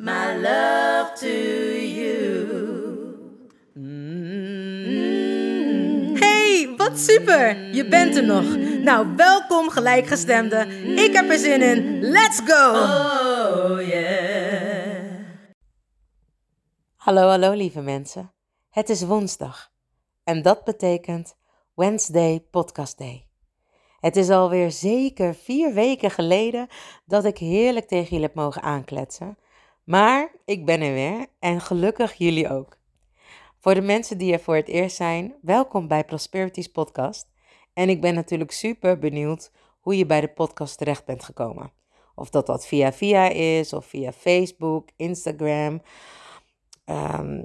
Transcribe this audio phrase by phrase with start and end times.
[0.00, 1.28] my love to
[1.76, 2.18] you.
[6.18, 7.74] Hey, wat super!
[7.74, 8.56] Je bent er nog.
[8.82, 10.66] Nou, welkom gelijkgestemde.
[10.96, 12.00] Ik heb er zin in.
[12.00, 12.70] Let's go!
[12.70, 15.24] Oh yeah.
[16.96, 18.32] Hallo, hallo lieve mensen.
[18.70, 19.70] Het is woensdag.
[20.24, 21.36] En dat betekent
[21.74, 23.26] Wednesday Podcast Day.
[23.98, 26.66] Het is alweer zeker vier weken geleden
[27.04, 29.38] dat ik heerlijk tegen jullie heb mogen aankletsen.
[29.84, 32.78] Maar ik ben er weer en gelukkig jullie ook.
[33.58, 37.30] Voor de mensen die er voor het eerst zijn, welkom bij Prosperities Podcast.
[37.72, 41.72] En ik ben natuurlijk super benieuwd hoe je bij de podcast terecht bent gekomen.
[42.14, 45.82] Of dat dat via via is, of via Facebook, Instagram,
[46.84, 47.44] ehm,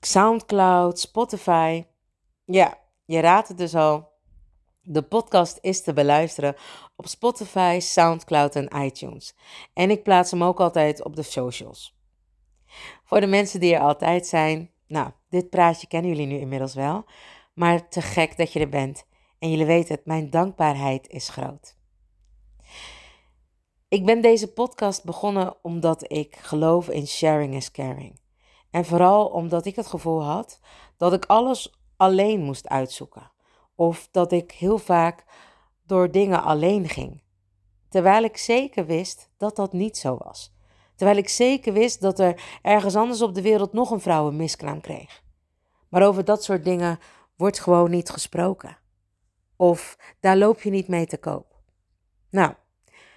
[0.00, 1.84] Soundcloud, Spotify.
[2.44, 4.07] Ja, je raadt het dus al.
[4.90, 6.54] De podcast is te beluisteren
[6.96, 9.34] op Spotify, Soundcloud en iTunes.
[9.72, 11.96] En ik plaats hem ook altijd op de socials.
[13.04, 17.04] Voor de mensen die er altijd zijn, nou, dit praatje kennen jullie nu inmiddels wel.
[17.54, 19.06] Maar te gek dat je er bent.
[19.38, 21.76] En jullie weten het, mijn dankbaarheid is groot.
[23.88, 28.20] Ik ben deze podcast begonnen omdat ik geloof in sharing is caring.
[28.70, 30.60] En vooral omdat ik het gevoel had
[30.96, 33.36] dat ik alles alleen moest uitzoeken.
[33.78, 35.24] Of dat ik heel vaak
[35.86, 37.22] door dingen alleen ging.
[37.88, 40.54] Terwijl ik zeker wist dat dat niet zo was.
[40.94, 44.36] Terwijl ik zeker wist dat er ergens anders op de wereld nog een vrouw een
[44.36, 45.22] miskraam kreeg.
[45.88, 46.98] Maar over dat soort dingen
[47.36, 48.78] wordt gewoon niet gesproken.
[49.56, 51.54] Of daar loop je niet mee te koop.
[52.30, 52.52] Nou,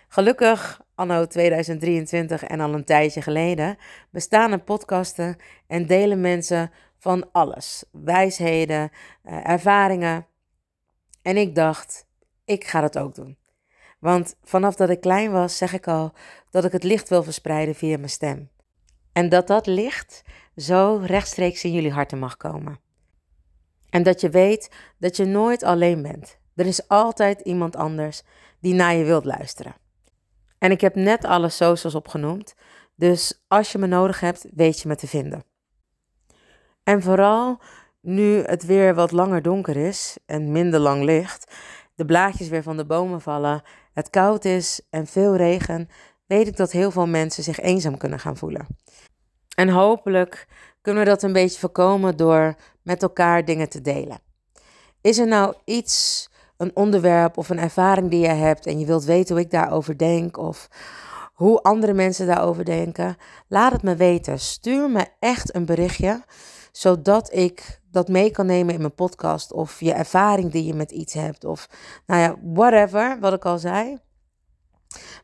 [0.07, 3.77] gelukkig, anno 2023 en al een tijdje geleden,
[4.09, 7.85] bestaan er podcasten en delen mensen van alles.
[7.91, 8.91] Wijsheden,
[9.23, 10.25] eh, ervaringen.
[11.21, 12.07] En ik dacht,
[12.45, 13.37] ik ga dat ook doen.
[13.99, 16.13] Want vanaf dat ik klein was, zeg ik al
[16.49, 18.49] dat ik het licht wil verspreiden via mijn stem.
[19.13, 20.23] En dat dat licht
[20.55, 22.79] zo rechtstreeks in jullie harten mag komen.
[23.89, 26.39] En dat je weet dat je nooit alleen bent.
[26.55, 28.21] Er is altijd iemand anders
[28.59, 29.75] die naar je wilt luisteren.
[30.57, 32.55] En ik heb net alle socials opgenoemd,
[32.95, 35.43] dus als je me nodig hebt, weet je me te vinden.
[36.83, 37.61] En vooral
[38.01, 41.51] nu het weer wat langer donker is en minder lang licht,
[41.95, 43.61] de blaadjes weer van de bomen vallen,
[43.93, 45.89] het koud is en veel regen,
[46.25, 48.67] weet ik dat heel veel mensen zich eenzaam kunnen gaan voelen.
[49.55, 50.47] En hopelijk
[50.81, 54.19] kunnen we dat een beetje voorkomen door met elkaar dingen te delen.
[55.01, 59.03] Is er nou iets, een onderwerp of een ervaring die je hebt en je wilt
[59.03, 60.67] weten hoe ik daarover denk of
[61.33, 63.15] hoe andere mensen daarover denken?
[63.47, 64.39] Laat het me weten.
[64.39, 66.23] Stuur me echt een berichtje,
[66.71, 70.91] zodat ik dat mee kan nemen in mijn podcast of je ervaring die je met
[70.91, 71.69] iets hebt of
[72.05, 73.97] nou ja, whatever, wat ik al zei.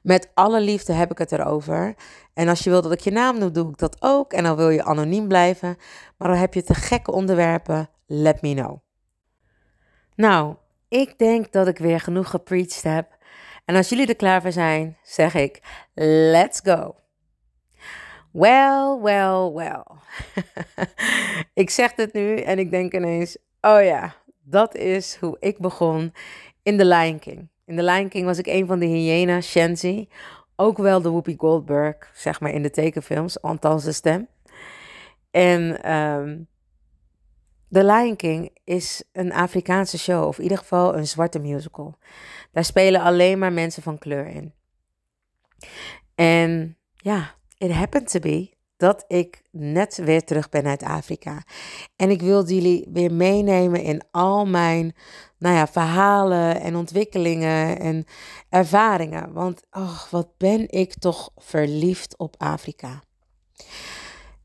[0.01, 1.95] Met alle liefde heb ik het erover.
[2.33, 4.33] En als je wilt dat ik je naam doe, doe ik dat ook.
[4.33, 5.77] En dan wil je anoniem blijven.
[6.17, 8.77] Maar dan heb je te gekke onderwerpen, let me know.
[10.15, 10.55] Nou,
[10.87, 13.17] ik denk dat ik weer genoeg gepreached heb.
[13.65, 15.61] En als jullie er klaar voor zijn, zeg ik:
[16.31, 16.95] let's go.
[18.37, 19.83] Well, well, well.
[21.63, 26.13] ik zeg dit nu en ik denk ineens: oh ja, dat is hoe ik begon
[26.63, 27.49] in The Lion King.
[27.65, 30.09] In The Lion King was ik een van de hyena's, Shenzi.
[30.55, 34.27] Ook wel de Whoopi Goldberg, zeg maar in de tekenfilms, althans de stem.
[35.31, 36.47] En um,
[37.69, 41.97] The Lion King is een Afrikaanse show, of in ieder geval een zwarte musical.
[42.51, 44.53] Daar spelen alleen maar mensen van kleur in.
[46.15, 51.43] En ja, it happened to be dat ik net weer terug ben uit Afrika.
[51.95, 54.95] En ik wilde jullie weer meenemen in al mijn
[55.37, 58.05] nou ja, verhalen en ontwikkelingen en
[58.49, 59.33] ervaringen.
[59.33, 63.03] Want oh, wat ben ik toch verliefd op Afrika.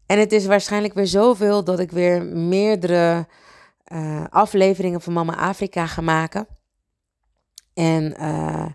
[0.07, 3.27] En het is waarschijnlijk weer zoveel dat ik weer meerdere
[3.93, 6.47] uh, afleveringen van Mama Afrika ga maken.
[7.75, 8.67] En uh,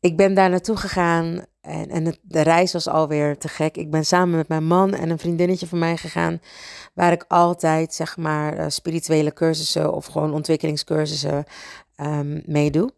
[0.00, 3.76] ik ben daar naartoe gegaan en, en de reis was alweer te gek.
[3.76, 6.40] Ik ben samen met mijn man en een vriendinnetje van mij gegaan,
[6.94, 11.44] waar ik altijd zeg maar uh, spirituele cursussen of gewoon ontwikkelingscursussen
[11.96, 12.92] um, meedoe.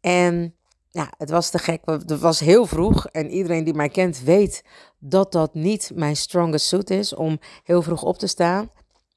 [0.00, 0.54] En
[0.88, 1.80] ja, het was te gek.
[1.84, 4.64] Het was heel vroeg en iedereen die mij kent weet
[4.98, 8.70] dat dat niet mijn strongest suit is om heel vroeg op te staan.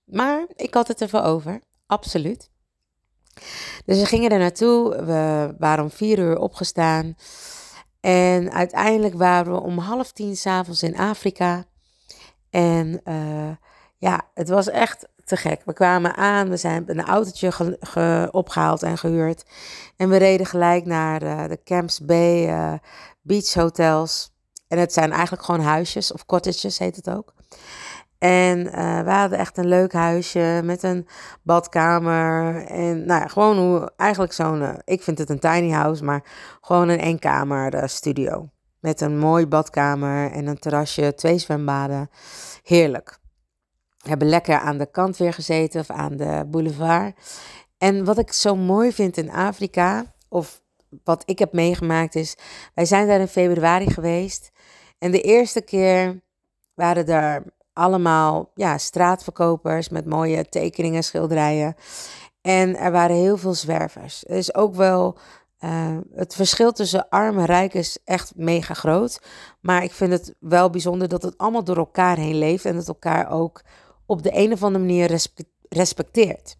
[0.06, 2.50] Maar ik had het ervoor over, absoluut.
[3.86, 5.04] Dus we gingen er naartoe.
[5.04, 7.16] We waren om vier uur opgestaan.
[8.06, 11.64] En uiteindelijk waren we om half tien s'avonds in Afrika.
[12.50, 13.52] En uh,
[13.98, 15.62] ja, het was echt te gek.
[15.66, 19.46] We kwamen aan, we zijn een autootje ge, opgehaald en gehuurd.
[19.98, 22.74] En we reden gelijk naar de, de Camps Bay uh,
[23.22, 24.32] Beach Hotels.
[24.68, 27.34] En het zijn eigenlijk gewoon huisjes, of cottages heet het ook.
[28.18, 31.08] En uh, we hadden echt een leuk huisje met een
[31.44, 32.66] badkamer.
[32.66, 36.24] En nou ja, gewoon hoe, eigenlijk zo'n, uh, ik vind het een tiny house, maar
[36.62, 38.50] gewoon een eenkamer studio.
[38.80, 42.10] Met een mooi badkamer en een terrasje, twee zwembaden.
[42.64, 43.20] Heerlijk.
[43.98, 47.14] We hebben lekker aan de kant weer gezeten of aan de boulevard.
[47.78, 50.62] En wat ik zo mooi vind in Afrika, of
[51.04, 52.38] wat ik heb meegemaakt, is:
[52.74, 54.52] wij zijn daar in februari geweest.
[54.98, 56.22] En de eerste keer
[56.74, 57.44] waren er
[57.76, 61.76] allemaal ja, straatverkopers met mooie tekeningen, schilderijen.
[62.42, 64.24] En er waren heel veel zwervers.
[64.28, 65.18] Er is ook wel.
[65.60, 69.22] Uh, het verschil tussen arm en rijk is echt mega groot.
[69.62, 72.88] Maar ik vind het wel bijzonder dat het allemaal door elkaar heen leeft en het
[72.88, 73.62] elkaar ook
[74.06, 75.20] op de een of andere manier
[75.70, 76.58] respecteert.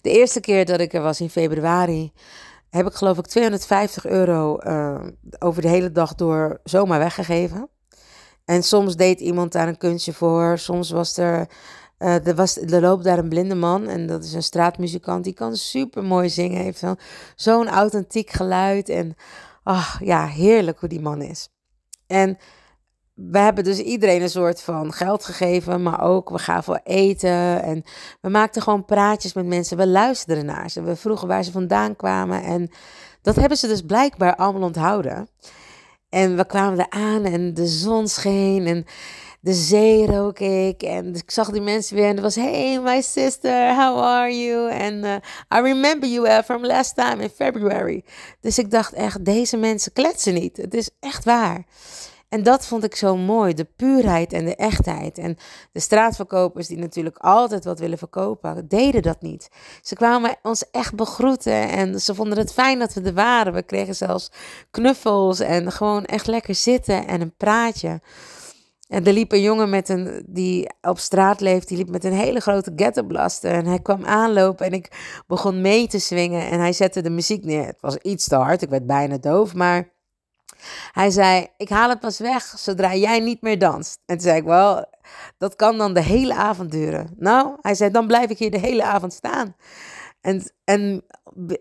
[0.00, 2.12] De eerste keer dat ik er was in februari,
[2.70, 5.00] heb ik geloof ik 250 euro uh,
[5.38, 7.68] over de hele dag door zomaar weggegeven.
[8.44, 10.58] En soms deed iemand daar een kunstje voor.
[10.58, 11.48] Soms was er,
[11.98, 13.88] uh, er, was, er loopt daar een blinde man.
[13.88, 15.24] En dat is een straatmuzikant.
[15.24, 16.62] Die kan super mooi zingen.
[16.62, 16.82] Heeft
[17.36, 18.88] zo'n authentiek geluid.
[18.88, 19.14] En
[19.62, 21.48] ach, ja, heerlijk hoe die man is.
[22.06, 22.38] En
[23.14, 27.82] we hebben dus iedereen een soort van geld gegeven, maar ook we gaven eten en
[28.20, 29.76] we maakten gewoon praatjes met mensen.
[29.76, 32.70] We luisterden naar ze, we vroegen waar ze vandaan kwamen en
[33.22, 35.28] dat hebben ze dus blijkbaar allemaal onthouden.
[36.12, 38.84] En we kwamen er aan en de zon scheen en
[39.40, 40.82] de zee rook ik.
[40.82, 44.70] En ik zag die mensen weer en het was, hey, my sister, how are you?
[44.70, 45.14] En uh,
[45.58, 48.04] I remember you uh, from last time in February.
[48.40, 50.56] Dus ik dacht echt, deze mensen kletsen niet.
[50.56, 51.64] Het is echt waar.
[52.32, 55.18] En dat vond ik zo mooi, de puurheid en de echtheid.
[55.18, 55.36] En
[55.72, 59.48] de straatverkopers die natuurlijk altijd wat willen verkopen, deden dat niet.
[59.82, 63.52] Ze kwamen ons echt begroeten en ze vonden het fijn dat we er waren.
[63.52, 64.30] We kregen zelfs
[64.70, 68.00] knuffels en gewoon echt lekker zitten en een praatje.
[68.88, 72.12] En er liep een jongen met een, die op straat leeft, die liep met een
[72.12, 73.52] hele grote ghetto-blaster.
[73.52, 77.44] En hij kwam aanlopen en ik begon mee te swingen en hij zette de muziek
[77.44, 77.66] neer.
[77.66, 79.90] Het was iets te hard, ik werd bijna doof, maar
[80.92, 83.98] hij zei: Ik haal het pas weg zodra jij niet meer danst.
[84.06, 84.84] En toen zei ik: Wel,
[85.38, 87.14] dat kan dan de hele avond duren.
[87.16, 89.56] Nou, hij zei: Dan blijf ik hier de hele avond staan.
[90.20, 91.04] En, en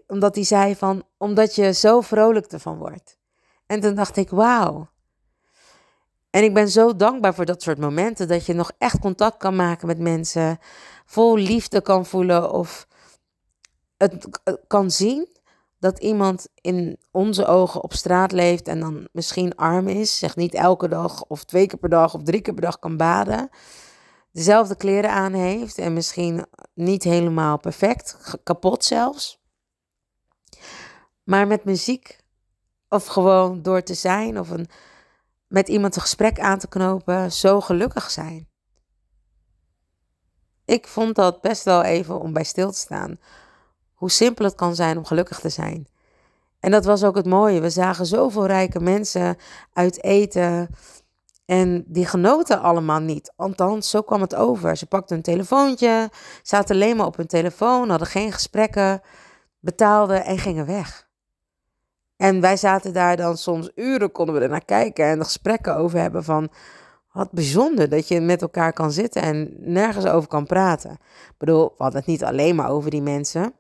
[0.08, 3.18] omdat hij zei: van, Omdat je zo vrolijk ervan wordt.
[3.66, 4.90] En toen dacht ik: Wauw.
[6.30, 8.28] En ik ben zo dankbaar voor dat soort momenten.
[8.28, 10.60] Dat je nog echt contact kan maken met mensen.
[11.06, 12.52] Vol liefde kan voelen.
[12.52, 12.88] Of
[13.98, 14.28] het
[14.68, 15.28] kan zien
[15.82, 20.54] dat iemand in onze ogen op straat leeft en dan misschien arm is, zeg niet
[20.54, 23.50] elke dag of twee keer per dag of drie keer per dag kan baden,
[24.32, 29.42] dezelfde kleren aan heeft en misschien niet helemaal perfect, kapot zelfs,
[31.24, 32.20] maar met muziek
[32.90, 34.68] of gewoon door te zijn of een,
[35.48, 38.50] met iemand een gesprek aan te knopen, zo gelukkig zijn.
[40.66, 43.20] Ik vond dat best wel even om bij stil te staan
[44.02, 45.88] hoe simpel het kan zijn om gelukkig te zijn.
[46.60, 47.62] En dat was ook het mooie.
[47.62, 49.38] We zagen zoveel rijke mensen
[49.74, 50.70] uit eten.
[51.46, 53.34] En die genoten allemaal niet.
[53.36, 54.78] Althans, zo kwam het over.
[54.78, 56.10] Ze pakten een telefoontje,
[56.42, 59.02] zaten alleen maar op hun telefoon, hadden geen gesprekken,
[59.60, 61.08] betaalden en gingen weg.
[62.18, 65.76] En wij zaten daar dan soms uren, konden we er naar kijken en er gesprekken
[65.76, 66.50] over hebben van...
[67.12, 70.92] Wat bijzonder dat je met elkaar kan zitten en nergens over kan praten.
[70.92, 73.54] Ik bedoel, we hadden het niet alleen maar over die mensen.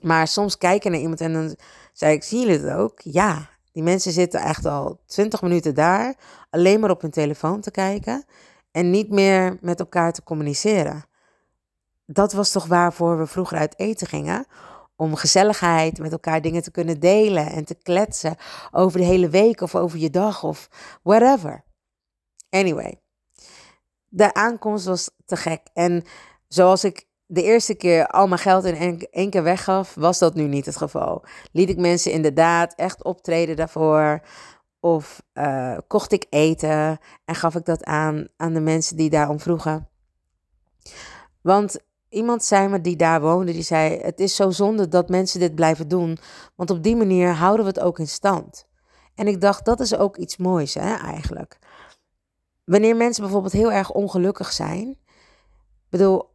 [0.00, 1.56] Maar soms kijken naar iemand en dan
[1.92, 3.00] zei ik, zien jullie het ook?
[3.00, 6.14] Ja, die mensen zitten echt al 20 minuten daar,
[6.50, 8.24] alleen maar op hun telefoon te kijken
[8.70, 11.04] en niet meer met elkaar te communiceren.
[12.06, 14.46] Dat was toch waarvoor we vroeger uit eten gingen?
[14.96, 18.36] Om gezelligheid, met elkaar dingen te kunnen delen en te kletsen
[18.70, 20.68] over de hele week of over je dag of
[21.02, 21.64] whatever.
[22.50, 23.00] Anyway,
[24.08, 25.60] de aankomst was te gek.
[25.72, 26.04] En
[26.48, 30.46] zoals ik de eerste keer al mijn geld in één keer weggaf, was dat nu
[30.46, 31.24] niet het geval.
[31.52, 34.20] Liet ik mensen inderdaad echt optreden daarvoor.
[34.80, 39.40] Of uh, kocht ik eten en gaf ik dat aan aan de mensen die daarom
[39.40, 39.88] vroegen.
[41.40, 45.40] Want iemand zei me die daar woonde, die zei: Het is zo zonde dat mensen
[45.40, 46.18] dit blijven doen,
[46.56, 48.66] want op die manier houden we het ook in stand.
[49.14, 51.58] En ik dacht, dat is ook iets moois hè, eigenlijk.
[52.64, 54.98] Wanneer mensen bijvoorbeeld heel erg ongelukkig zijn.
[55.88, 56.30] bedoel,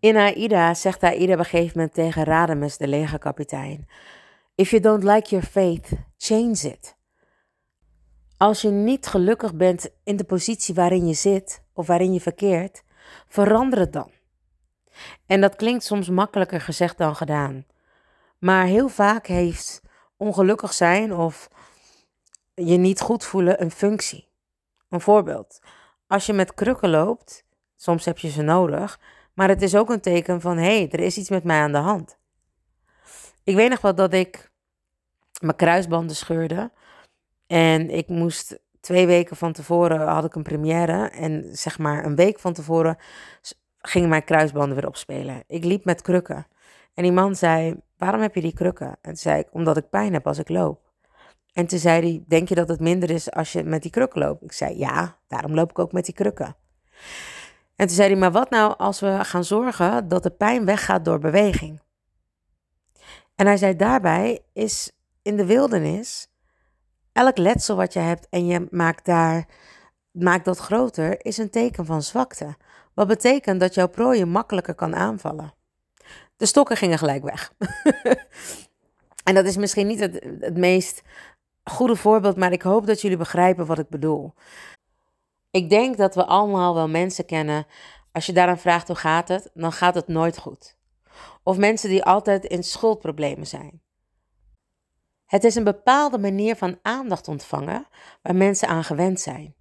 [0.00, 3.88] in Aida zegt Aida op een gegeven moment tegen Radames, de legerkapitein:
[4.54, 6.96] If you don't like your faith, change it.
[8.36, 12.82] Als je niet gelukkig bent in de positie waarin je zit of waarin je verkeert,
[13.26, 14.10] verander het dan.
[15.26, 17.66] En dat klinkt soms makkelijker gezegd dan gedaan.
[18.38, 19.82] Maar heel vaak heeft
[20.16, 21.48] ongelukkig zijn of
[22.54, 24.28] je niet goed voelen een functie.
[24.88, 25.60] Een voorbeeld.
[26.06, 27.44] Als je met krukken loopt,
[27.76, 29.00] soms heb je ze nodig,
[29.38, 31.72] maar het is ook een teken van hé, hey, er is iets met mij aan
[31.72, 32.18] de hand.
[33.44, 34.50] Ik weet nog wel dat ik
[35.40, 36.72] mijn kruisbanden scheurde
[37.46, 42.16] en ik moest twee weken van tevoren had ik een première en zeg maar een
[42.16, 42.96] week van tevoren
[43.78, 45.42] gingen mijn kruisbanden weer opspelen.
[45.46, 46.46] Ik liep met krukken
[46.94, 49.90] en die man zei: "Waarom heb je die krukken?" En toen zei ik: "Omdat ik
[49.90, 50.92] pijn heb als ik loop."
[51.52, 54.20] En toen zei hij: Denk je dat het minder is als je met die krukken
[54.20, 54.42] loopt?
[54.42, 56.56] Ik zei: Ja, daarom loop ik ook met die krukken.
[57.78, 61.04] En toen zei hij: Maar wat nou als we gaan zorgen dat de pijn weggaat
[61.04, 61.80] door beweging?
[63.34, 64.92] En hij zei: Daarbij is
[65.22, 66.28] in de wildernis
[67.12, 69.46] elk letsel wat je hebt en je maakt daar
[70.10, 72.56] maakt dat groter, is een teken van zwakte.
[72.94, 75.54] Wat betekent dat jouw prooi je makkelijker kan aanvallen.
[76.36, 77.52] De stokken gingen gelijk weg.
[79.28, 81.02] en dat is misschien niet het, het meest
[81.64, 84.34] goede voorbeeld, maar ik hoop dat jullie begrijpen wat ik bedoel.
[85.50, 87.66] Ik denk dat we allemaal wel mensen kennen.
[88.12, 90.76] Als je daaraan vraagt hoe gaat het, dan gaat het nooit goed.
[91.42, 93.82] Of mensen die altijd in schuldproblemen zijn.
[95.26, 97.86] Het is een bepaalde manier van aandacht ontvangen
[98.22, 99.54] waar mensen aan gewend zijn.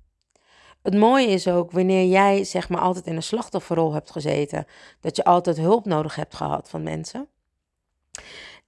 [0.82, 4.66] Het mooie is ook wanneer jij zeg maar altijd in een slachtofferrol hebt gezeten,
[5.02, 7.28] dat je altijd hulp nodig hebt gehad van mensen.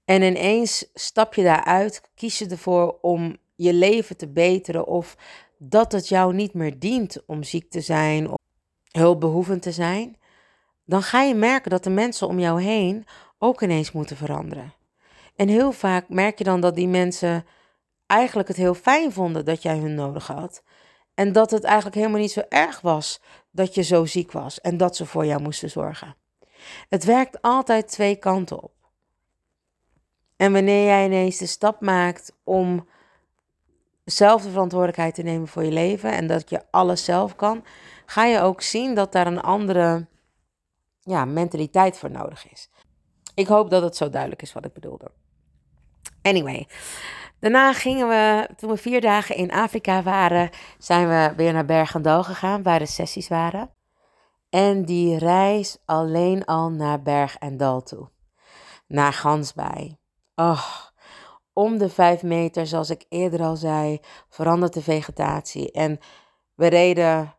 [0.06, 5.16] En ineens stap je daaruit, kies je ervoor om je leven te beteren of
[5.62, 8.38] dat het jou niet meer dient om ziek te zijn of
[8.92, 10.18] hulpbehoevend te zijn,
[10.86, 13.06] dan ga je merken dat de mensen om jou heen
[13.38, 14.74] ook ineens moeten veranderen.
[15.36, 17.46] En heel vaak merk je dan dat die mensen
[18.06, 20.64] eigenlijk het heel fijn vonden dat jij hun nodig had.
[21.14, 24.78] En dat het eigenlijk helemaal niet zo erg was dat je zo ziek was en
[24.78, 26.16] dat ze voor jou moesten zorgen.
[26.90, 28.74] Het werkt altijd twee kanten op.
[30.36, 32.88] En wanneer jij ineens de stap maakt om
[34.12, 37.64] zelf de verantwoordelijkheid te nemen voor je leven en dat je alles zelf kan,
[38.06, 40.08] ga je ook zien dat daar een andere
[41.00, 42.70] ja, mentaliteit voor nodig is.
[43.34, 45.12] Ik hoop dat het zo duidelijk is wat ik bedoelde.
[46.22, 46.68] Anyway,
[47.40, 52.24] daarna gingen we, toen we vier dagen in Afrika waren, zijn we weer naar Bergendal
[52.24, 53.74] gegaan, waar de sessies waren.
[54.50, 58.10] En die reis alleen al naar Berg en Dal toe.
[58.88, 59.98] Naar Gansbaai.
[60.36, 60.89] Oh,
[61.60, 64.00] om de vijf meter, zoals ik eerder al zei,
[64.30, 65.72] verandert de vegetatie.
[65.72, 66.00] En
[66.56, 67.34] we reden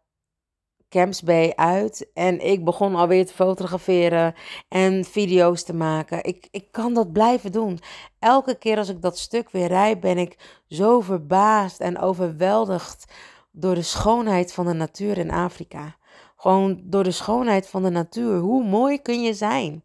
[0.88, 4.34] Camps Bay uit en ik begon alweer te fotograferen
[4.68, 6.24] en video's te maken.
[6.24, 7.78] Ik, ik kan dat blijven doen.
[8.18, 13.12] Elke keer als ik dat stuk weer rijd, ben ik zo verbaasd en overweldigd
[13.50, 15.96] door de schoonheid van de natuur in Afrika.
[16.36, 18.38] Gewoon door de schoonheid van de natuur.
[18.38, 19.84] Hoe mooi kun je zijn?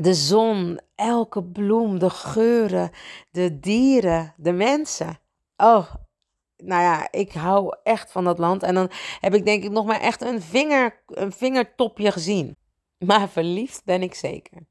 [0.00, 2.90] De zon, elke bloem, de geuren,
[3.30, 5.18] de dieren, de mensen.
[5.56, 5.94] Oh,
[6.56, 8.62] nou ja, ik hou echt van dat land.
[8.62, 8.90] En dan
[9.20, 12.56] heb ik denk ik nog maar echt een, vinger, een vingertopje gezien.
[12.98, 14.66] Maar verliefd ben ik zeker.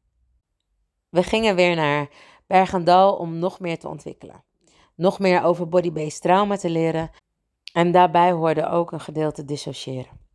[1.10, 2.10] We gingen weer naar
[2.48, 4.44] Bergendal om nog meer te ontwikkelen.
[4.96, 7.12] Nog meer over body-based trauma te leren.
[7.74, 10.29] En daarbij hoorde ook een gedeelte dissociëren.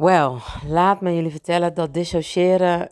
[0.00, 2.90] Wel, laat me jullie vertellen dat dissociëren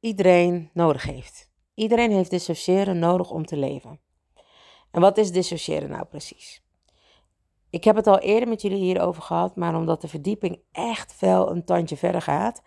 [0.00, 1.50] iedereen nodig heeft.
[1.74, 4.00] Iedereen heeft dissociëren nodig om te leven.
[4.90, 6.62] En wat is dissociëren nou precies?
[7.70, 11.50] Ik heb het al eerder met jullie hierover gehad, maar omdat de verdieping echt wel
[11.50, 12.62] een tandje verder gaat,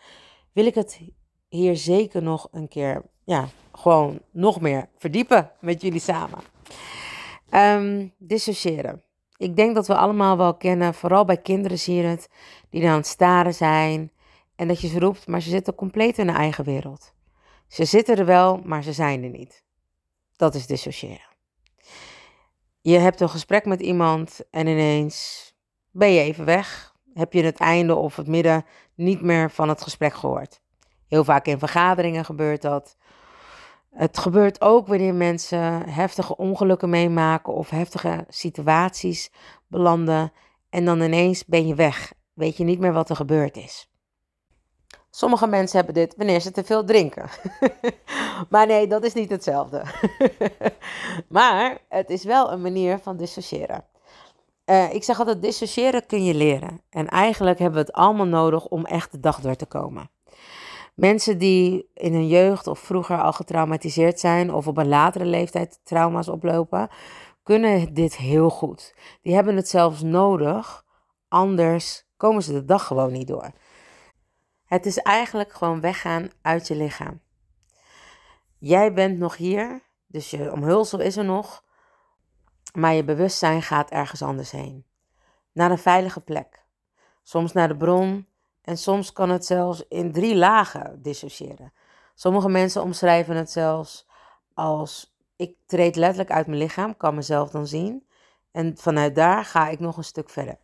[0.51, 1.01] wil ik het
[1.47, 6.39] hier zeker nog een keer, ja, gewoon nog meer verdiepen met jullie samen.
[7.51, 9.01] Um, dissociëren.
[9.37, 12.29] Ik denk dat we allemaal wel kennen, vooral bij kinderen zie je het,
[12.69, 14.11] die dan aan het staren zijn.
[14.55, 17.13] En dat je ze roept, maar ze zitten compleet in hun eigen wereld.
[17.67, 19.63] Ze zitten er wel, maar ze zijn er niet.
[20.35, 21.35] Dat is dissociëren.
[22.81, 25.51] Je hebt een gesprek met iemand en ineens
[25.91, 26.95] ben je even weg.
[27.13, 28.65] Heb je het einde of het midden
[28.95, 30.61] niet meer van het gesprek gehoord.
[31.07, 32.97] Heel vaak in vergaderingen gebeurt dat.
[33.97, 39.31] Het gebeurt ook wanneer mensen heftige ongelukken meemaken of heftige situaties
[39.67, 40.31] belanden
[40.69, 42.13] en dan ineens ben je weg.
[42.33, 43.89] Weet je niet meer wat er gebeurd is.
[45.09, 47.29] Sommige mensen hebben dit wanneer ze te veel drinken.
[48.49, 49.83] maar nee, dat is niet hetzelfde.
[51.37, 53.85] maar het is wel een manier van dissociëren.
[54.65, 56.81] Uh, ik zeg altijd, dissociëren kun je leren.
[56.89, 60.09] En eigenlijk hebben we het allemaal nodig om echt de dag door te komen.
[60.97, 65.79] Mensen die in hun jeugd of vroeger al getraumatiseerd zijn of op een latere leeftijd
[65.83, 66.89] trauma's oplopen,
[67.43, 68.95] kunnen dit heel goed.
[69.21, 70.85] Die hebben het zelfs nodig,
[71.27, 73.51] anders komen ze de dag gewoon niet door.
[74.65, 77.21] Het is eigenlijk gewoon weggaan uit je lichaam.
[78.57, 81.63] Jij bent nog hier, dus je omhulsel is er nog,
[82.73, 84.85] maar je bewustzijn gaat ergens anders heen.
[85.51, 86.65] Naar een veilige plek.
[87.23, 88.27] Soms naar de bron
[88.67, 91.73] en soms kan het zelfs in drie lagen dissociëren.
[92.15, 94.07] Sommige mensen omschrijven het zelfs
[94.53, 98.07] als ik treed letterlijk uit mijn lichaam, kan mezelf dan zien.
[98.51, 100.57] En vanuit daar ga ik nog een stuk verder.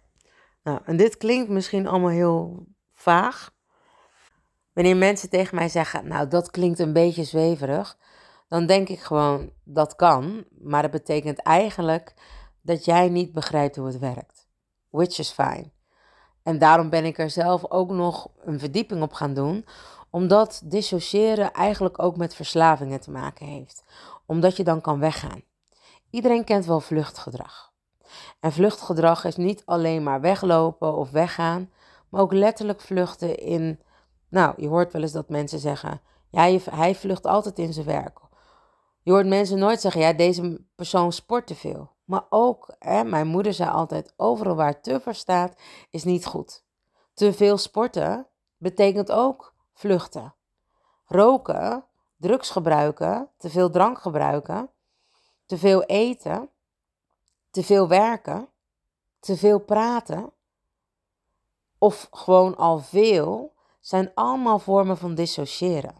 [0.64, 3.52] Nou, en dit klinkt misschien allemaal heel vaag.
[4.74, 7.98] Wanneer mensen tegen mij zeggen, nou dat klinkt een beetje zweverig,
[8.48, 12.14] dan denk ik gewoon dat kan, maar dat betekent eigenlijk
[12.62, 14.48] dat jij niet begrijpt hoe het werkt.
[14.90, 15.72] Which is fine.
[16.44, 19.66] En daarom ben ik er zelf ook nog een verdieping op gaan doen,
[20.10, 23.84] omdat dissociëren eigenlijk ook met verslavingen te maken heeft.
[24.26, 25.42] Omdat je dan kan weggaan.
[26.10, 27.72] Iedereen kent wel vluchtgedrag.
[28.40, 31.72] En vluchtgedrag is niet alleen maar weglopen of weggaan,
[32.10, 33.80] maar ook letterlijk vluchten in.
[34.30, 38.20] Nou, je hoort wel eens dat mensen zeggen: ja, hij vlucht altijd in zijn werk.
[39.02, 41.93] Je hoort mensen nooit zeggen, ja, deze persoon sport te veel.
[42.04, 45.56] Maar ook, hè, mijn moeder zei altijd, overal waar te voor staat,
[45.90, 46.64] is niet goed.
[47.14, 50.34] Te veel sporten betekent ook vluchten.
[51.06, 51.86] Roken,
[52.18, 54.70] drugs gebruiken, te veel drank gebruiken,
[55.46, 56.50] te veel eten,
[57.52, 58.48] te veel werken,
[59.20, 60.32] te veel praten,
[61.78, 65.96] of gewoon al veel, zijn allemaal vormen van dissociëren.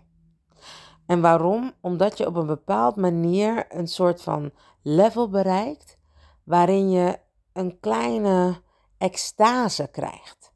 [1.06, 1.74] En waarom?
[1.82, 4.52] Omdat je op een bepaald manier een soort van
[4.82, 5.98] level bereikt
[6.44, 7.20] waarin je
[7.54, 8.62] een kleine
[8.98, 10.52] extase krijgt.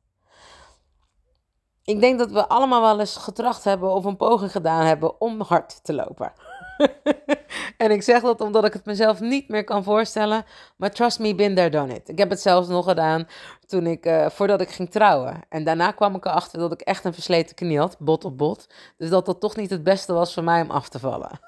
[1.84, 5.42] Ik denk dat we allemaal wel eens getracht hebben of een poging gedaan hebben om
[5.42, 6.34] hard te lopen.
[7.78, 10.46] en ik zeg dat omdat ik het mezelf niet meer kan voorstellen.
[10.78, 12.10] Maar trust me, been there, done it.
[12.10, 13.28] Ik heb het zelfs nog gedaan
[13.66, 15.42] toen ik, uh, voordat ik ging trouwen.
[15.50, 18.68] En daarna kwam ik erachter dat ik echt een versleten knie had, bot op bot.
[18.98, 21.40] Dus dat dat toch niet het beste was voor mij om af te vallen.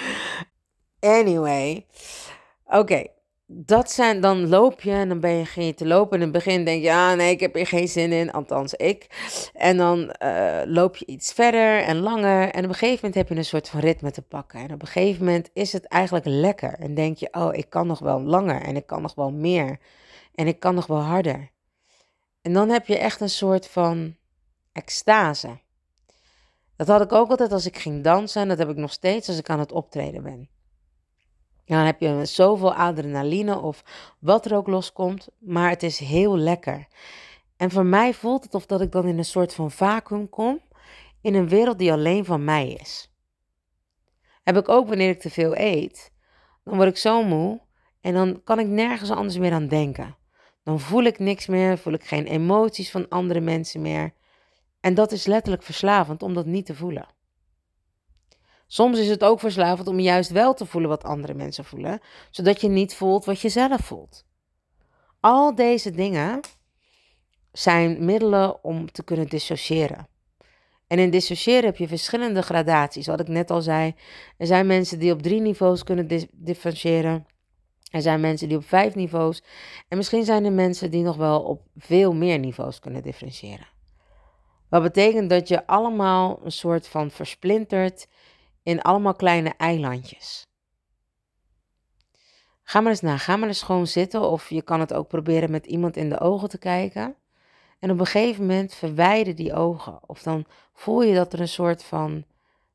[1.18, 1.86] anyway,
[2.64, 3.04] oké
[3.54, 6.16] dat zijn, dan loop je en dan ben je, geen te lopen.
[6.16, 9.06] In het begin denk je, ja, nee, ik heb hier geen zin in, althans ik.
[9.54, 12.50] En dan uh, loop je iets verder en langer.
[12.50, 14.60] En op een gegeven moment heb je een soort van ritme te pakken.
[14.60, 16.74] En op een gegeven moment is het eigenlijk lekker.
[16.78, 19.78] En denk je, oh, ik kan nog wel langer en ik kan nog wel meer.
[20.34, 21.50] En ik kan nog wel harder.
[22.42, 24.16] En dan heb je echt een soort van
[24.72, 25.58] extase.
[26.76, 28.42] Dat had ik ook altijd als ik ging dansen.
[28.42, 30.48] En dat heb ik nog steeds als ik aan het optreden ben.
[31.64, 33.84] Dan heb je zoveel adrenaline of
[34.18, 36.86] wat er ook loskomt, maar het is heel lekker.
[37.56, 40.60] En voor mij voelt het of dat ik dan in een soort van vacuüm kom,
[41.20, 43.12] in een wereld die alleen van mij is.
[44.42, 46.12] Heb ik ook wanneer ik te veel eet,
[46.64, 47.60] dan word ik zo moe
[48.00, 50.16] en dan kan ik nergens anders meer aan denken.
[50.62, 54.14] Dan voel ik niks meer, voel ik geen emoties van andere mensen meer.
[54.80, 57.06] En dat is letterlijk verslavend om dat niet te voelen.
[58.72, 62.60] Soms is het ook verslavend om juist wel te voelen wat andere mensen voelen, zodat
[62.60, 64.24] je niet voelt wat je zelf voelt.
[65.20, 66.40] Al deze dingen
[67.52, 70.08] zijn middelen om te kunnen dissociëren.
[70.86, 73.06] En in dissociëren heb je verschillende gradaties.
[73.06, 73.94] Wat ik net al zei,
[74.36, 77.26] er zijn mensen die op drie niveaus kunnen differentiëren.
[77.90, 79.42] Er zijn mensen die op vijf niveaus.
[79.88, 83.66] En misschien zijn er mensen die nog wel op veel meer niveaus kunnen differentiëren.
[84.68, 88.06] Wat betekent dat je allemaal een soort van versplinterd
[88.62, 90.46] in allemaal kleine eilandjes.
[92.62, 95.50] Ga maar eens na, ga maar eens gewoon zitten of je kan het ook proberen
[95.50, 97.16] met iemand in de ogen te kijken.
[97.78, 100.00] En op een gegeven moment verwijder die ogen.
[100.06, 102.24] Of dan voel je dat er een soort van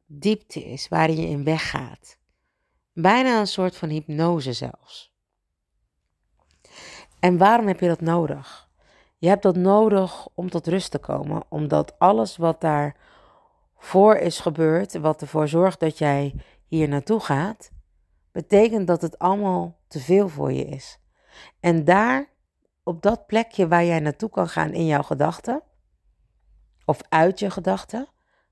[0.06, 2.18] diepte is waarin je in weggaat.
[2.94, 5.14] Bijna een soort van hypnose zelfs.
[7.20, 8.70] En waarom heb je dat nodig?
[9.18, 12.96] Je hebt dat nodig om tot rust te komen, omdat alles wat daar
[13.78, 16.36] voor is gebeurd, wat ervoor zorgt dat jij
[16.68, 17.72] hier naartoe gaat,
[18.32, 21.00] betekent dat het allemaal te veel voor je is.
[21.60, 22.30] En daar,
[22.84, 25.62] op dat plekje waar jij naartoe kan gaan in jouw gedachten,
[26.86, 28.08] of uit je gedachten,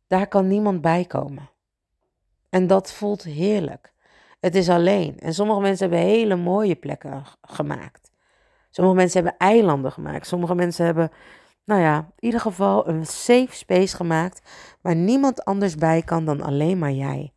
[0.07, 1.49] daar kan niemand bij komen.
[2.49, 3.93] En dat voelt heerlijk.
[4.39, 5.19] Het is alleen.
[5.19, 8.11] En sommige mensen hebben hele mooie plekken gemaakt.
[8.69, 10.27] Sommige mensen hebben eilanden gemaakt.
[10.27, 11.11] Sommige mensen hebben,
[11.65, 14.41] nou ja, in ieder geval een safe space gemaakt
[14.81, 17.33] waar niemand anders bij kan dan alleen maar jij.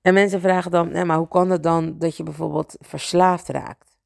[0.00, 3.96] En mensen vragen dan, nee, maar hoe kan het dan dat je bijvoorbeeld verslaafd raakt?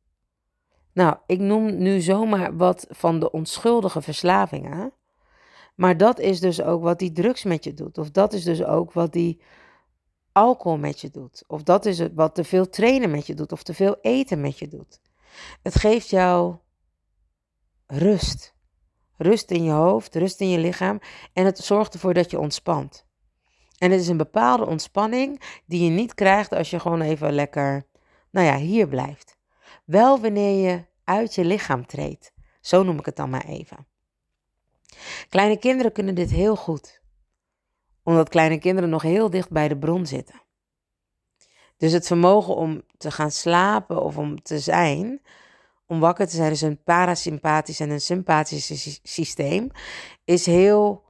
[0.92, 4.92] Nou, ik noem nu zomaar wat van de onschuldige verslavingen.
[5.74, 7.98] Maar dat is dus ook wat die drugs met je doet.
[7.98, 9.40] Of dat is dus ook wat die
[10.32, 11.44] alcohol met je doet.
[11.46, 13.52] Of dat is wat te veel trainen met je doet.
[13.52, 15.00] Of te veel eten met je doet.
[15.62, 16.56] Het geeft jou
[17.86, 18.56] rust.
[19.16, 21.00] Rust in je hoofd, rust in je lichaam.
[21.32, 23.06] En het zorgt ervoor dat je ontspant.
[23.78, 27.86] En het is een bepaalde ontspanning die je niet krijgt als je gewoon even lekker,
[28.30, 29.36] nou ja, hier blijft.
[29.84, 32.32] Wel wanneer je uit je lichaam treedt.
[32.60, 33.86] Zo noem ik het dan maar even.
[35.28, 37.00] Kleine kinderen kunnen dit heel goed,
[38.02, 40.42] omdat kleine kinderen nog heel dicht bij de bron zitten.
[41.78, 45.22] Dus het vermogen om te gaan slapen of om te zijn,
[45.86, 49.70] om wakker te zijn, is een parasympathisch en een sympathisch systeem,
[50.24, 51.04] is heel,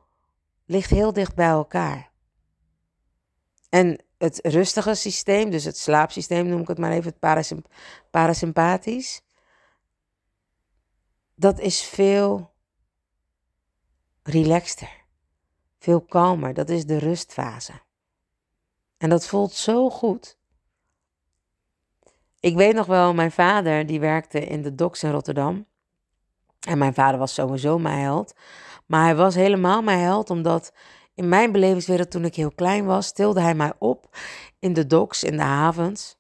[0.67, 2.11] ligt heel dicht bij elkaar.
[3.69, 7.51] En het rustige systeem, dus het slaapsysteem noem ik het maar even, het
[8.11, 9.23] parasympathisch,
[11.35, 12.53] dat is veel
[14.23, 15.05] relaxter,
[15.79, 16.55] veel kalmer.
[16.55, 17.73] Dat is de rustfase.
[18.97, 20.38] En dat voelt zo goed.
[22.41, 25.67] Ik weet nog wel, mijn vader die werkte in de docks in Rotterdam.
[26.69, 28.35] En mijn vader was sowieso mijn held.
[28.87, 30.73] Maar hij was helemaal mijn held omdat
[31.15, 34.17] in mijn belevingswereld toen ik heel klein was, tilde hij mij op
[34.59, 36.17] in de docks, in de havens.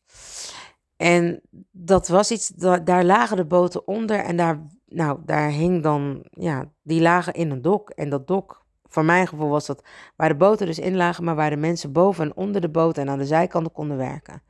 [0.96, 2.48] En dat was iets,
[2.84, 7.50] daar lagen de boten onder en daar, nou, daar hing dan, ja, die lagen in
[7.50, 7.90] een dok.
[7.90, 9.84] En dat dok, voor mijn gevoel was dat
[10.16, 12.98] waar de boten dus in lagen, maar waar de mensen boven en onder de boot
[12.98, 14.42] en aan de zijkanten konden werken.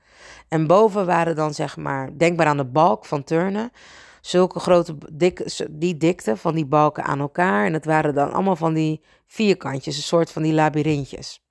[0.48, 3.72] En boven waren dan zeg maar, denkbaar aan de balk van turnen,
[4.20, 7.66] zulke grote, dik, die dikte van die balken aan elkaar.
[7.66, 11.42] En het waren dan allemaal van die vierkantjes, een soort van die labyrintjes.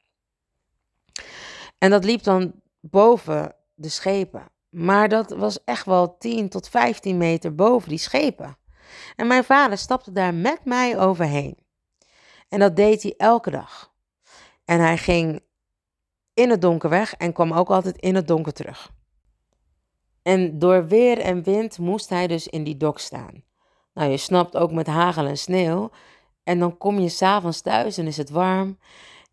[1.77, 4.43] En dat liep dan boven de schepen.
[4.69, 8.57] Maar dat was echt wel 10 tot 15 meter boven die schepen.
[9.15, 11.57] En mijn vader stapte daar met mij overheen.
[12.49, 13.91] En dat deed hij elke dag.
[14.65, 15.41] En hij ging
[16.37, 18.91] in het donker weg en kwam ook altijd in het donker terug.
[20.21, 23.43] En door weer en wind moest hij dus in die dok staan.
[23.93, 25.89] Nou, je snapt ook met hagel en sneeuw.
[26.43, 28.77] En dan kom je s'avonds thuis en is het warm.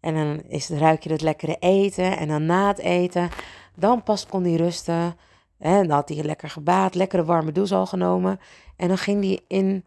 [0.01, 2.17] En dan is het, ruik je het lekkere eten.
[2.17, 3.31] En dan na het eten,
[3.75, 5.17] dan pas kon hij rusten.
[5.59, 8.41] En dan had hij lekker gebaat, lekkere warme douche al genomen.
[8.77, 9.85] En dan ging hij in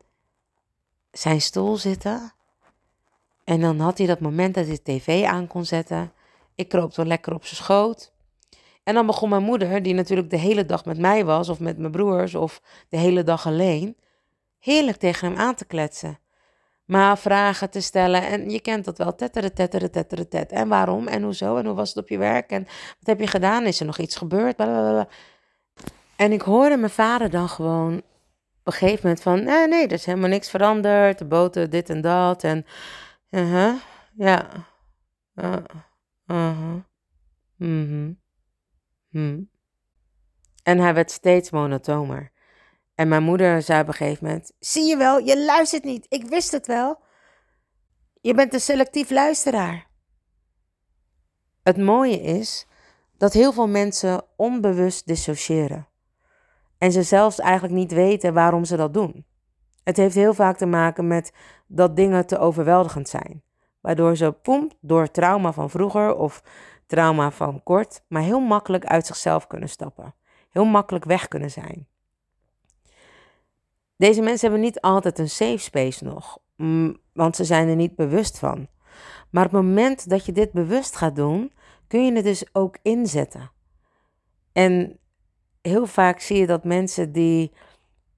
[1.12, 2.34] zijn stoel zitten.
[3.44, 6.12] En dan had hij dat moment dat hij de tv aan kon zetten.
[6.58, 8.12] Ik kroop dan lekker op zijn schoot.
[8.84, 11.78] En dan begon mijn moeder, die natuurlijk de hele dag met mij was, of met
[11.78, 13.98] mijn broers, of de hele dag alleen,
[14.60, 16.20] heerlijk tegen hem aan te kletsen.
[16.86, 18.28] Maar vragen te stellen.
[18.28, 19.16] En je kent dat wel.
[19.16, 20.52] Tetteren, tetteren, tetteren, tet.
[20.52, 21.08] En waarom?
[21.08, 21.58] En hoezo?
[21.58, 22.52] En hoe was het op je werk?
[22.52, 23.66] En wat heb je gedaan?
[23.66, 24.56] Is er nog iets gebeurd?
[24.56, 25.08] Blablabla.
[26.16, 28.04] En ik hoorde mijn vader dan gewoon op
[28.64, 29.44] een gegeven moment van...
[29.44, 31.18] Nee, nee, er is helemaal niks veranderd.
[31.18, 32.44] De boten, dit en dat.
[32.44, 32.66] En...
[33.30, 33.74] Uh
[34.14, 34.48] ja.
[35.36, 35.54] Uh,
[36.28, 36.84] -huh.
[37.56, 38.18] Mm
[39.10, 39.50] -hmm.
[40.64, 42.32] En hij werd steeds monotomer.
[42.96, 46.06] En mijn moeder zei op een gegeven moment: Zie je wel, je luistert niet.
[46.10, 47.02] Ik wist het wel.
[48.22, 49.88] Je bent een selectief luisteraar.
[51.64, 52.68] Het mooie is
[53.18, 55.88] dat heel veel mensen onbewust dissociëren.
[56.78, 59.26] En ze zelfs eigenlijk niet weten waarom ze dat doen.
[59.84, 61.32] Het heeft heel vaak te maken met
[61.68, 63.44] dat dingen te overweldigend zijn.
[63.88, 66.44] Waardoor ze, poem, door trauma van vroeger of
[66.86, 70.16] trauma van kort, maar heel makkelijk uit zichzelf kunnen stappen.
[70.50, 71.88] Heel makkelijk weg kunnen zijn.
[73.98, 76.38] Deze mensen hebben niet altijd een safe space nog,
[77.14, 78.68] want ze zijn er niet bewust van.
[79.30, 81.54] Maar op het moment dat je dit bewust gaat doen,
[81.88, 83.52] kun je het dus ook inzetten.
[84.52, 85.00] En
[85.62, 87.52] heel vaak zie je dat mensen die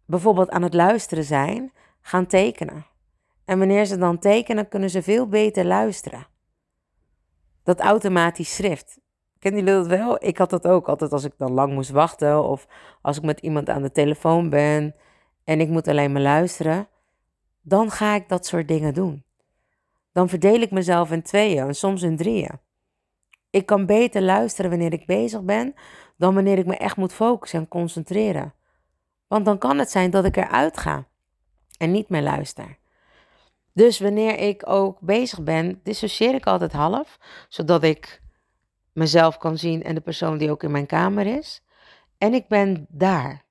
[0.05, 2.85] bijvoorbeeld aan het luisteren zijn, gaan tekenen.
[3.49, 6.27] En wanneer ze dan tekenen, kunnen ze veel beter luisteren.
[7.63, 8.99] Dat automatisch schrift.
[9.39, 10.25] Kennen jullie dat wel?
[10.25, 12.67] Ik had dat ook altijd als ik dan lang moest wachten of
[13.01, 14.95] als ik met iemand aan de telefoon ben
[15.43, 16.87] en ik moet alleen maar luisteren,
[17.61, 19.23] dan ga ik dat soort dingen doen.
[20.11, 22.59] Dan verdeel ik mezelf in tweeën en soms in drieën.
[23.49, 25.73] Ik kan beter luisteren wanneer ik bezig ben
[26.17, 28.53] dan wanneer ik me echt moet focussen en concentreren.
[29.27, 31.07] Want dan kan het zijn dat ik eruit ga
[31.77, 32.78] en niet meer luister.
[33.73, 37.17] Dus wanneer ik ook bezig ben, dissocieer ik altijd half,
[37.49, 38.21] zodat ik
[38.93, 41.63] mezelf kan zien en de persoon die ook in mijn kamer is.
[42.17, 43.43] En ik ben daar.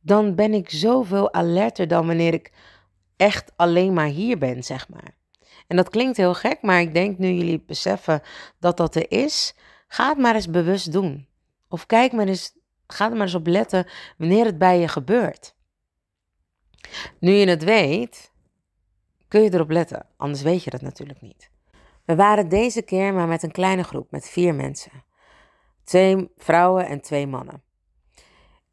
[0.00, 2.52] Dan ben ik zoveel alerter dan wanneer ik
[3.16, 5.16] echt alleen maar hier ben, zeg maar.
[5.66, 8.22] En dat klinkt heel gek, maar ik denk nu jullie beseffen
[8.58, 9.54] dat dat er is,
[9.88, 11.26] ga het maar eens bewust doen.
[11.68, 12.52] Of kijk maar eens,
[12.86, 13.86] ga er maar eens op letten
[14.18, 15.54] wanneer het bij je gebeurt.
[17.20, 18.32] Nu je het weet,
[19.28, 21.50] kun je erop letten, anders weet je dat natuurlijk niet.
[22.04, 24.92] We waren deze keer maar met een kleine groep, met vier mensen.
[25.84, 27.62] Twee vrouwen en twee mannen.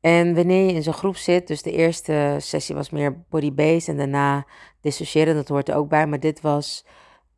[0.02, 3.98] En wanneer je in zo'n groep zit, dus de eerste sessie was meer body-based en
[3.98, 4.46] daarna
[4.82, 6.08] dissociëren, dat hoort er ook bij.
[6.08, 6.86] Maar dit was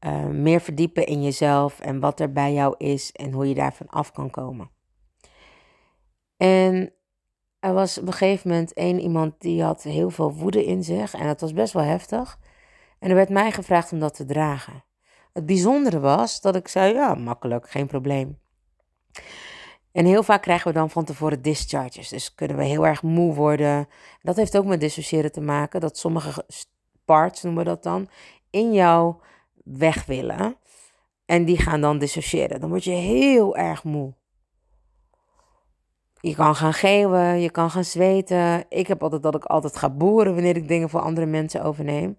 [0.05, 3.87] uh, meer verdiepen in jezelf en wat er bij jou is en hoe je daarvan
[3.87, 4.69] af kan komen.
[6.37, 6.93] En
[7.59, 11.13] er was op een gegeven moment één iemand die had heel veel woede in zich
[11.13, 12.39] en dat was best wel heftig.
[12.99, 14.83] En er werd mij gevraagd om dat te dragen.
[15.33, 18.39] Het bijzondere was dat ik zei, ja, makkelijk, geen probleem.
[19.91, 22.09] En heel vaak krijgen we dan van tevoren discharges.
[22.09, 23.87] Dus kunnen we heel erg moe worden.
[24.21, 25.79] Dat heeft ook met dissociëren te maken.
[25.79, 26.45] Dat sommige
[27.05, 28.09] parts, noemen we dat dan,
[28.49, 29.15] in jou
[29.63, 30.55] weg willen.
[31.25, 32.59] En die gaan dan dissociëren.
[32.59, 34.13] Dan word je heel erg moe.
[36.19, 38.65] Je kan gaan geeuwen, je kan gaan zweten.
[38.69, 42.17] Ik heb altijd dat ik altijd ga boeren wanneer ik dingen voor andere mensen overneem.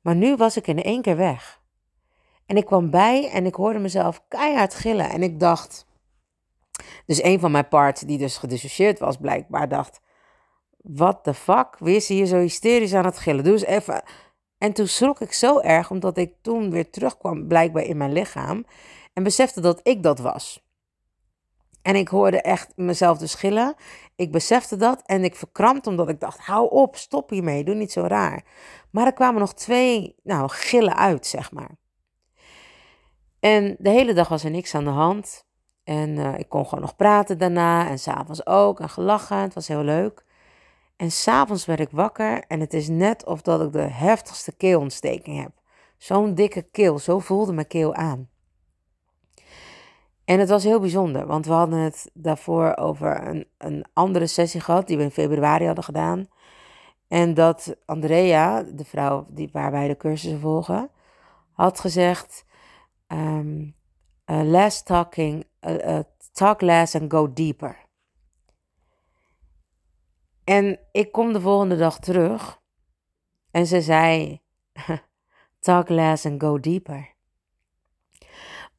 [0.00, 1.60] Maar nu was ik in één keer weg.
[2.46, 5.10] En ik kwam bij en ik hoorde mezelf keihard gillen.
[5.10, 5.86] En ik dacht,
[7.06, 10.00] dus een van mijn parts, die dus gedissocieerd was, blijkbaar dacht:
[10.76, 11.78] What the fuck?
[11.78, 13.44] Wie is hier zo hysterisch aan het gillen?
[13.44, 14.02] Doe eens even.
[14.58, 18.64] En toen schrok ik zo erg, omdat ik toen weer terugkwam, blijkbaar in mijn lichaam.
[19.12, 20.69] En besefte dat ik dat was.
[21.82, 23.74] En ik hoorde echt mezelf dus gillen.
[24.16, 27.92] Ik besefte dat en ik verkrampte omdat ik dacht: hou op, stop hiermee, doe niet
[27.92, 28.44] zo raar.
[28.90, 31.78] Maar er kwamen nog twee nou, gillen uit, zeg maar.
[33.40, 35.48] En de hele dag was er niks aan de hand.
[35.84, 39.36] En uh, ik kon gewoon nog praten daarna en s'avonds ook en gelachen.
[39.38, 40.24] Het was heel leuk.
[40.96, 45.40] En s'avonds werd ik wakker en het is net of dat ik de heftigste keelontsteking
[45.42, 45.50] heb.
[45.98, 48.28] Zo'n dikke keel, zo voelde mijn keel aan.
[50.30, 54.60] En het was heel bijzonder, want we hadden het daarvoor over een, een andere sessie
[54.60, 56.28] gehad die we in februari hadden gedaan.
[57.08, 60.90] En dat Andrea, de vrouw die, waar wij de cursussen volgen,
[61.52, 62.44] had gezegd:
[63.08, 63.76] um,
[64.26, 65.98] uh, less talking, uh,
[66.32, 67.86] talk less and go deeper.
[70.44, 72.60] En ik kom de volgende dag terug
[73.50, 74.40] en ze zei:
[75.58, 77.18] talk less and go deeper.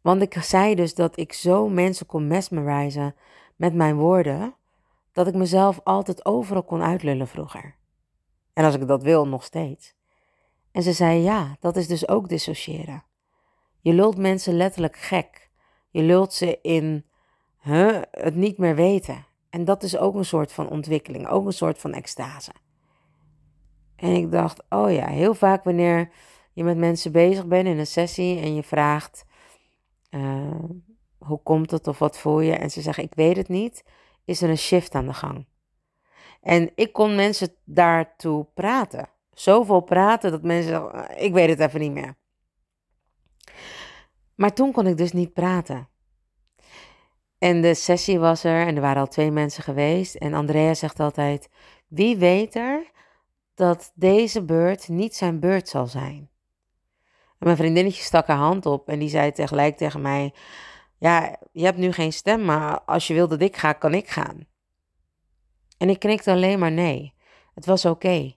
[0.01, 3.15] Want ik zei dus dat ik zo mensen kon mesmerizen
[3.55, 4.55] met mijn woorden,
[5.11, 7.75] dat ik mezelf altijd overal kon uitlullen vroeger.
[8.53, 9.95] En als ik dat wil, nog steeds.
[10.71, 13.03] En ze zei: ja, dat is dus ook dissociëren.
[13.79, 15.49] Je lult mensen letterlijk gek.
[15.89, 17.05] Je lult ze in
[18.11, 19.25] het niet meer weten.
[19.49, 22.51] En dat is ook een soort van ontwikkeling, ook een soort van extase.
[23.95, 26.11] En ik dacht, oh ja, heel vaak wanneer
[26.53, 29.25] je met mensen bezig bent in een sessie en je vraagt,
[30.12, 30.69] uh,
[31.17, 32.54] hoe komt het of wat voel je?
[32.54, 33.84] En ze zeggen, ik weet het niet,
[34.26, 35.45] is er een shift aan de gang.
[36.41, 39.10] En ik kon mensen daartoe praten.
[39.34, 42.15] Zoveel praten dat mensen zeggen, ik weet het even niet meer.
[44.36, 45.89] Maar toen kon ik dus niet praten.
[47.38, 50.15] En de sessie was er en er waren al twee mensen geweest.
[50.15, 51.50] En Andrea zegt altijd:
[51.88, 52.91] Wie weet er
[53.54, 56.31] dat deze beurt niet zijn beurt zal zijn?
[57.43, 60.34] Mijn vriendinnetje stak haar hand op en die zei tegelijk tegen mij:
[60.97, 64.10] Ja, je hebt nu geen stem, maar als je wil dat ik ga, kan ik
[64.10, 64.45] gaan.
[65.77, 67.13] En ik knikte alleen maar nee.
[67.54, 68.36] Het was oké.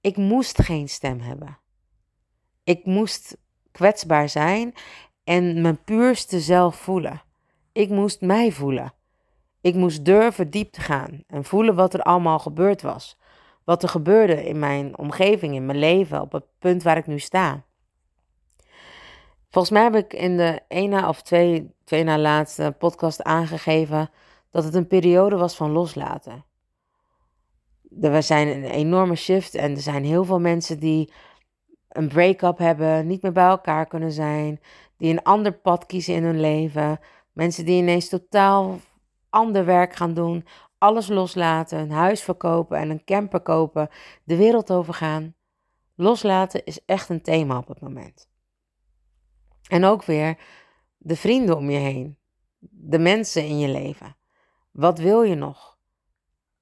[0.00, 1.58] Ik moest geen stem hebben.
[2.64, 3.36] Ik moest
[3.72, 4.74] kwetsbaar zijn
[5.24, 7.22] en mijn puurste zelf voelen.
[7.72, 8.94] Ik moest mij voelen.
[9.60, 13.18] Ik moest durven diep te gaan en voelen wat er allemaal gebeurd was.
[13.64, 17.18] Wat er gebeurde in mijn omgeving, in mijn leven, op het punt waar ik nu
[17.18, 17.64] sta.
[19.54, 24.10] Volgens mij heb ik in de ene of twee, twee na laatste podcast aangegeven
[24.50, 26.44] dat het een periode was van loslaten.
[28.00, 31.12] Er zijn een enorme shift en er zijn heel veel mensen die
[31.88, 34.60] een break-up hebben, niet meer bij elkaar kunnen zijn,
[34.96, 37.00] die een ander pad kiezen in hun leven.
[37.32, 38.78] Mensen die ineens totaal
[39.30, 40.46] ander werk gaan doen,
[40.78, 43.88] alles loslaten, een huis verkopen en een camper kopen,
[44.24, 45.34] de wereld overgaan.
[45.94, 48.32] Loslaten is echt een thema op het moment.
[49.68, 50.38] En ook weer
[50.98, 52.18] de vrienden om je heen,
[52.70, 54.16] de mensen in je leven.
[54.70, 55.78] Wat wil je nog?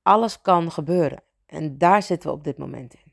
[0.03, 1.23] Alles kan gebeuren.
[1.47, 3.13] En daar zitten we op dit moment in.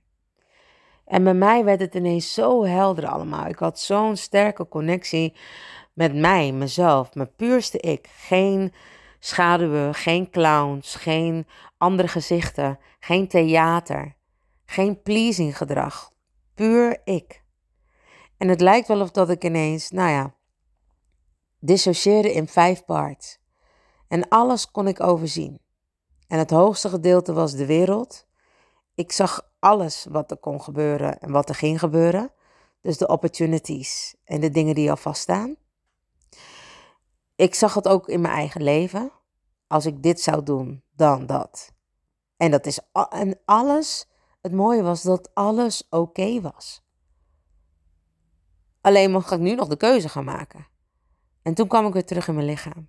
[1.05, 3.45] En bij mij werd het ineens zo helder allemaal.
[3.45, 5.35] Ik had zo'n sterke connectie
[5.93, 8.07] met mij, mezelf, mijn puurste ik.
[8.07, 8.73] Geen
[9.19, 11.47] schaduwen, geen clowns, geen
[11.77, 14.15] andere gezichten, geen theater,
[14.65, 16.11] geen pleasing gedrag.
[16.53, 17.43] Puur ik.
[18.39, 20.33] En het lijkt wel of dat ik ineens, nou ja,
[21.59, 23.39] dissocieerde in vijf parts.
[24.07, 25.59] En alles kon ik overzien.
[26.27, 28.27] En het hoogste gedeelte was de wereld.
[28.95, 32.31] Ik zag alles wat er kon gebeuren en wat er ging gebeuren.
[32.81, 35.55] Dus de opportunities en de dingen die al vaststaan.
[37.35, 39.11] Ik zag het ook in mijn eigen leven.
[39.67, 41.71] Als ik dit zou doen, dan dat.
[42.37, 44.07] En dat is en alles.
[44.41, 46.83] Het mooie was dat alles oké was.
[48.89, 50.67] Alleen mocht ik nu nog de keuze gaan maken.
[51.41, 52.87] En toen kwam ik weer terug in mijn lichaam.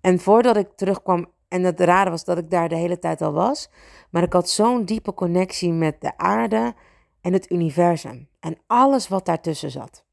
[0.00, 3.32] En voordat ik terugkwam, en het rare was dat ik daar de hele tijd al
[3.32, 3.70] was,
[4.10, 6.74] maar ik had zo'n diepe connectie met de aarde
[7.20, 10.04] en het universum en alles wat daartussen zat.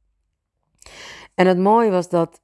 [1.36, 2.42] En het mooie was dat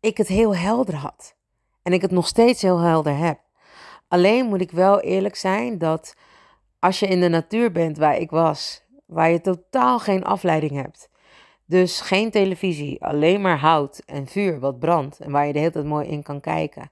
[0.00, 1.36] ik het heel helder had.
[1.82, 3.40] En ik het nog steeds heel helder heb.
[4.08, 6.14] Alleen moet ik wel eerlijk zijn dat
[6.78, 11.08] als je in de natuur bent waar ik was, waar je totaal geen afleiding hebt,
[11.66, 15.70] dus geen televisie, alleen maar hout en vuur wat brandt en waar je de hele
[15.70, 16.90] tijd mooi in kan kijken.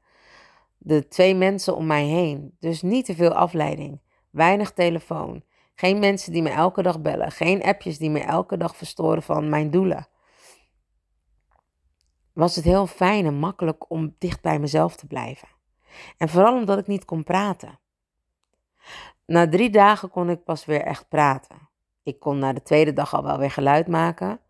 [0.79, 6.33] De twee mensen om mij heen, dus niet te veel afleiding, weinig telefoon, geen mensen
[6.33, 10.09] die me elke dag bellen, geen appjes die me elke dag verstoren van mijn doelen.
[12.33, 15.49] Was het heel fijn en makkelijk om dicht bij mezelf te blijven.
[16.19, 17.79] En vooral omdat ik niet kon praten.
[19.27, 21.69] Na drie dagen kon ik pas weer echt praten.
[22.03, 24.41] Ik kon na de tweede dag al wel weer geluid maken,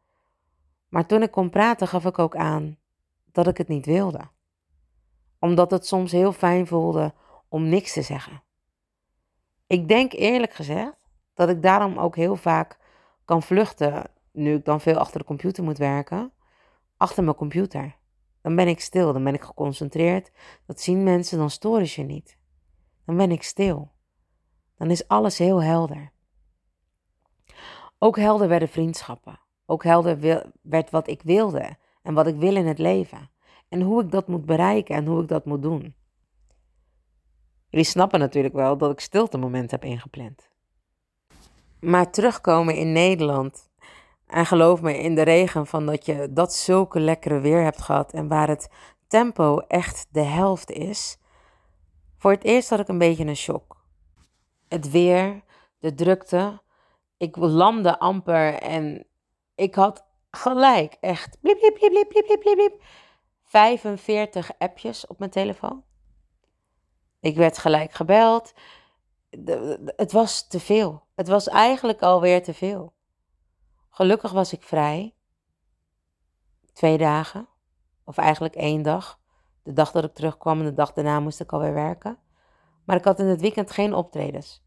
[0.95, 2.79] maar toen ik kon praten, gaf ik ook aan
[3.33, 4.21] dat ik het niet wilde.
[5.39, 7.15] Omdat het soms heel fijn voelde
[7.49, 8.43] om niks te zeggen.
[9.67, 12.79] Ik denk eerlijk gezegd dat ik daarom ook heel vaak
[13.25, 16.33] kan vluchten, nu ik dan veel achter de computer moet werken,
[16.97, 17.97] achter mijn computer.
[18.43, 20.31] Dan ben ik stil, dan ben ik geconcentreerd.
[20.67, 22.39] Dat zien mensen, dan storen ze je niet.
[23.05, 23.93] Dan ben ik stil.
[24.77, 26.13] Dan is alles heel helder.
[27.99, 32.67] Ook helder werden vriendschappen ook helder werd wat ik wilde en wat ik wil in
[32.67, 33.31] het leven.
[33.69, 35.95] En hoe ik dat moet bereiken en hoe ik dat moet doen.
[37.69, 40.49] Jullie snappen natuurlijk wel dat ik stilte moment heb ingepland.
[41.81, 43.71] Maar terugkomen in Nederland.
[44.27, 48.13] En geloof me, in de regen van dat je dat zulke lekkere weer hebt gehad.
[48.13, 48.69] En waar het
[49.07, 51.19] tempo echt de helft is.
[52.19, 53.85] Voor het eerst had ik een beetje een shock.
[54.69, 55.43] Het weer,
[55.79, 56.63] de drukte.
[57.17, 59.07] Ik landde amper en
[59.55, 62.83] ik had gelijk echt bliep, bliep, bliep, bliep, bliep, bliep, bliep,
[63.45, 65.85] 45 appjes op mijn telefoon.
[67.21, 68.53] Ik werd gelijk gebeld.
[69.97, 71.07] het was te veel.
[71.15, 72.93] Het was eigenlijk alweer te veel.
[73.91, 75.15] Gelukkig was ik vrij.
[76.73, 77.49] Twee dagen.
[78.05, 79.21] Of eigenlijk één dag.
[79.63, 82.19] De dag dat ik terugkwam en de dag daarna moest ik alweer werken.
[82.85, 84.65] Maar ik had in het weekend geen optredens.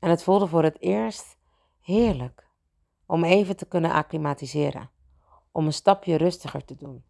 [0.00, 1.38] En het voelde voor het eerst
[1.80, 2.45] heerlijk
[3.06, 4.90] om even te kunnen acclimatiseren,
[5.52, 7.04] om een stapje rustiger te doen,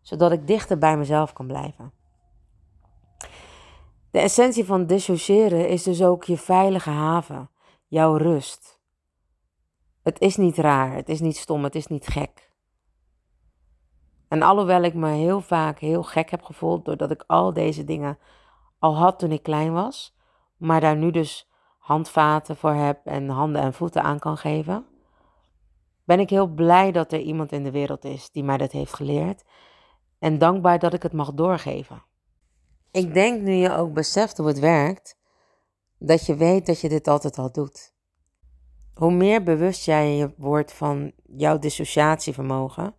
[0.00, 1.92] zodat ik dichter bij mezelf kan blijven.
[4.10, 7.50] De essentie van dissociëren is dus ook je veilige haven,
[7.86, 8.80] jouw rust.
[10.02, 12.50] Het is niet raar, het is niet stom, het is niet gek.
[14.28, 18.18] En alhoewel ik me heel vaak heel gek heb gevoeld doordat ik al deze dingen
[18.78, 20.16] al had toen ik klein was,
[20.56, 24.86] maar daar nu dus handvaten voor heb en handen en voeten aan kan geven,
[26.04, 28.94] ben ik heel blij dat er iemand in de wereld is die mij dat heeft
[28.94, 29.44] geleerd
[30.18, 32.02] en dankbaar dat ik het mag doorgeven.
[32.90, 35.16] Ik denk nu je ook beseft hoe het werkt,
[35.98, 37.94] dat je weet dat je dit altijd al doet.
[38.94, 42.94] Hoe meer bewust jij je wordt van jouw dissociatievermogen,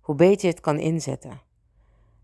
[0.00, 1.40] hoe beter je het kan inzetten.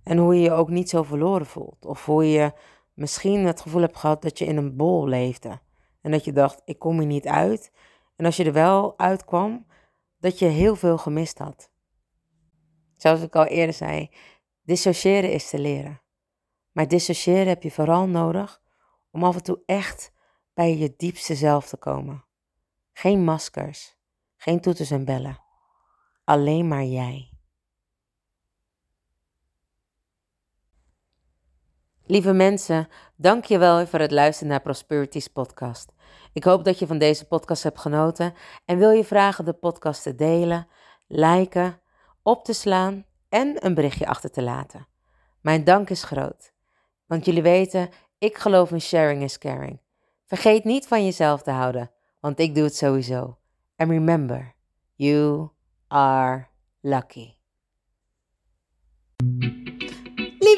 [0.02, 1.86] En hoe je je ook niet zo verloren voelt.
[1.86, 2.52] Of hoe je
[2.94, 5.60] misschien het gevoel hebt gehad dat je in een bol leefde.
[6.00, 7.72] En dat je dacht, ik kom hier niet uit.
[8.16, 9.66] En als je er wel uitkwam,
[10.24, 11.70] dat je heel veel gemist had.
[12.96, 14.10] Zoals ik al eerder zei,
[14.62, 16.02] dissociëren is te leren.
[16.72, 18.62] Maar dissociëren heb je vooral nodig
[19.10, 20.12] om af en toe echt
[20.54, 22.24] bij je diepste zelf te komen.
[22.92, 23.96] Geen maskers,
[24.36, 25.38] geen toeters en bellen.
[26.24, 27.30] Alleen maar jij.
[32.06, 35.93] Lieve mensen, dank je wel voor het luisteren naar Prosperities podcast.
[36.32, 38.34] Ik hoop dat je van deze podcast hebt genoten
[38.64, 40.68] en wil je vragen de podcast te delen,
[41.06, 41.80] liken,
[42.22, 44.86] op te slaan en een berichtje achter te laten.
[45.40, 46.52] Mijn dank is groot,
[47.06, 47.88] want jullie weten,
[48.18, 49.80] ik geloof in sharing is caring.
[50.26, 51.90] Vergeet niet van jezelf te houden,
[52.20, 53.38] want ik doe het sowieso.
[53.76, 54.54] And remember,
[54.94, 55.48] you
[55.88, 56.46] are
[56.80, 57.34] lucky.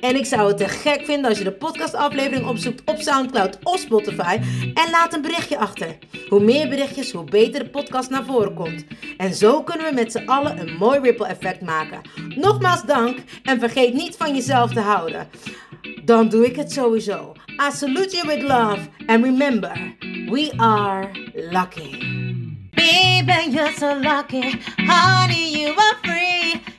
[0.00, 3.78] En ik zou het te gek vinden als je de podcastaflevering opzoekt op Soundcloud of
[3.78, 4.38] Spotify
[4.74, 5.98] en laat een berichtje achter.
[6.28, 8.84] Hoe meer berichtjes, hoe beter de podcast naar voren komt.
[9.16, 12.00] En zo kunnen we met z'n allen een mooi ripple effect maken.
[12.36, 15.28] Nogmaals dank en vergeet niet van jezelf te houden.
[16.04, 17.32] Dan doe ik het sowieso.
[17.68, 19.94] I salute you with love and remember,
[20.30, 21.98] we are lucky.
[22.74, 24.60] Baby, you're so lucky.
[24.76, 26.60] Honey, you are free.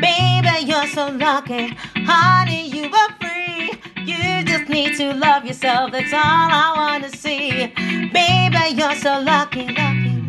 [0.00, 1.76] Baby, you're so lucky.
[2.06, 3.72] Honey, you are free.
[4.04, 5.92] You just need to love yourself.
[5.92, 7.72] That's all I wanna see.
[8.12, 10.22] Baby, you're so lucky, lucky,